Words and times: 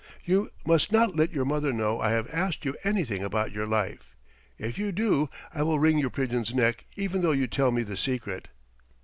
"You 0.25 0.49
must 0.65 0.91
not 0.91 1.15
let 1.15 1.31
your 1.31 1.45
mother 1.45 1.71
know 1.71 1.99
I 2.01 2.09
have 2.09 2.27
asked 2.33 2.65
you 2.65 2.75
anything 2.83 3.21
about 3.21 3.51
your 3.51 3.67
life. 3.67 4.15
If 4.57 4.79
you 4.79 4.91
do 4.91 5.29
I 5.53 5.61
will 5.61 5.77
wring 5.77 5.99
your 5.99 6.09
pigeons' 6.09 6.55
necks 6.55 6.83
even 6.95 7.21
though 7.21 7.33
you 7.33 7.45
tell 7.45 7.69
me 7.69 7.83
the 7.83 7.95
secret." 7.97 8.47